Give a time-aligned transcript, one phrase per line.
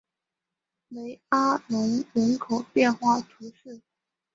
[0.87, 3.81] 雷阿隆人口变化图示